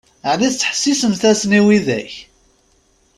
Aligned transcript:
Ɛni 0.31 0.49
tettḥessisemt-asen 0.51 1.51
i 1.59 1.61
widak? 1.65 2.13